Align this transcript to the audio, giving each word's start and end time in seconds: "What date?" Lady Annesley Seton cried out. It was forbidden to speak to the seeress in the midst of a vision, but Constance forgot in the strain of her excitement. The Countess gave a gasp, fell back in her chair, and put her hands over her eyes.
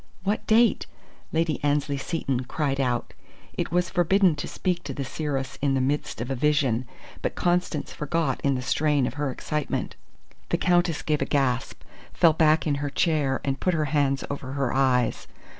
"What 0.23 0.47
date?" 0.47 0.87
Lady 1.31 1.63
Annesley 1.63 1.95
Seton 1.99 2.45
cried 2.45 2.81
out. 2.81 3.13
It 3.53 3.71
was 3.71 3.91
forbidden 3.91 4.33
to 4.37 4.47
speak 4.47 4.83
to 4.85 4.95
the 4.95 5.05
seeress 5.05 5.59
in 5.61 5.75
the 5.75 5.79
midst 5.79 6.19
of 6.19 6.31
a 6.31 6.35
vision, 6.35 6.87
but 7.21 7.35
Constance 7.35 7.93
forgot 7.93 8.41
in 8.43 8.55
the 8.55 8.63
strain 8.63 9.05
of 9.05 9.13
her 9.13 9.29
excitement. 9.29 9.95
The 10.49 10.57
Countess 10.57 11.03
gave 11.03 11.21
a 11.21 11.25
gasp, 11.25 11.83
fell 12.15 12.33
back 12.33 12.65
in 12.65 12.73
her 12.81 12.89
chair, 12.89 13.41
and 13.45 13.59
put 13.59 13.75
her 13.75 13.85
hands 13.93 14.23
over 14.27 14.53
her 14.53 14.73
eyes. 14.73 15.27